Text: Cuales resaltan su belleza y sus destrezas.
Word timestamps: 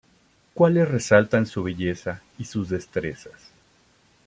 Cuales 0.55 0.89
resaltan 0.89 1.45
su 1.45 1.61
belleza 1.61 2.23
y 2.39 2.45
sus 2.45 2.69
destrezas. 2.69 3.51